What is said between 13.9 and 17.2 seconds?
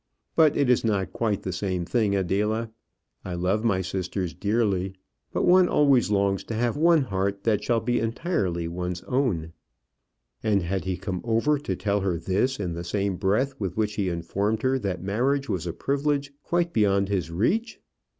he informed her that marriage was a privilege quite beyond